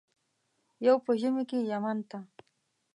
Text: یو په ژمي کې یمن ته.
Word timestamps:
یو 0.85 0.95
په 1.05 1.11
ژمي 1.19 1.43
کې 1.49 1.57
یمن 1.71 1.97
ته. 2.09 2.17